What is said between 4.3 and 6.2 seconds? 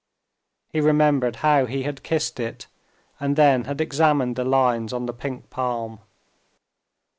the lines on the pink palm.